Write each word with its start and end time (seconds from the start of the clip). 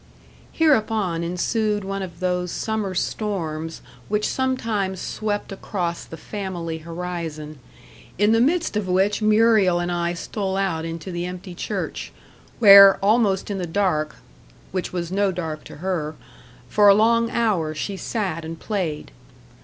Hereupon 0.51 1.23
ensued 1.23 1.83
one 1.83 2.01
of 2.01 2.21
those 2.21 2.51
summer 2.51 2.95
storms 2.95 3.83
which 4.07 4.27
sometimes 4.27 4.99
swept 4.99 5.51
across 5.51 6.05
the 6.05 6.17
family 6.17 6.79
horizon, 6.79 7.59
in 8.17 8.31
the 8.31 8.41
midst 8.41 8.75
of 8.75 8.87
which 8.87 9.21
Muriel 9.21 9.79
and 9.79 9.91
I 9.91 10.15
stole 10.15 10.57
out 10.57 10.85
into 10.85 11.11
the 11.11 11.27
empty 11.27 11.53
church, 11.53 12.11
where, 12.57 12.95
almost 12.97 13.51
in 13.51 13.59
the 13.59 13.67
dark 13.67 14.15
which 14.71 14.91
was 14.91 15.11
no 15.11 15.31
dark 15.31 15.63
to 15.65 15.75
her 15.85 16.15
for 16.67 16.87
a 16.87 16.95
long 16.95 17.29
hour 17.29 17.75
she 17.75 17.95
sat 17.95 18.43
and 18.43 18.59
played. 18.59 19.11